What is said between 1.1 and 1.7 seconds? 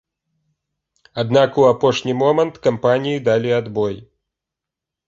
Аднак у